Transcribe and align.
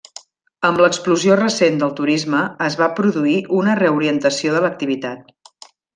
Amb 0.69 0.79
l'explosió 0.83 1.35
recent 1.41 1.77
del 1.83 1.93
turisme, 1.99 2.41
es 2.69 2.77
va 2.79 2.89
produir 3.01 3.37
una 3.59 3.77
reorientació 3.83 4.57
de 4.57 4.63
l'activitat. 4.65 5.35